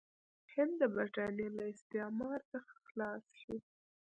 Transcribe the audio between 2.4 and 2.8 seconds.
څخه